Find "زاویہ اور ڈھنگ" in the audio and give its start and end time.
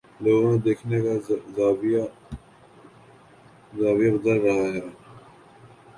1.55-4.17